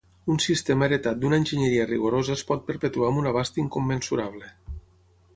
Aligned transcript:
Un 0.33 0.37
sistema 0.43 0.85
heretat 0.85 1.19
d'una 1.25 1.37
enginyeria 1.41 1.85
rigorosa 1.91 2.33
es 2.39 2.43
pot 2.51 2.63
perpetuar 2.69 3.11
amb 3.11 3.21
un 3.25 3.29
abast 3.33 3.59
incommensurable. 3.65 4.49